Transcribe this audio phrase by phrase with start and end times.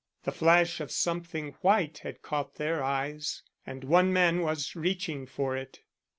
[0.23, 5.55] The flash of something white had caught their eyes and one man was reaching for
[5.55, 5.81] it.